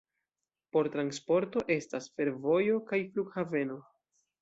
[0.77, 3.83] Por transporto estas fervojo kaj flughaveno.